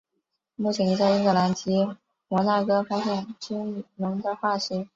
[0.55, 1.95] 目前已在英格兰及
[2.27, 4.87] 摩纳哥发现鲸龙的化石。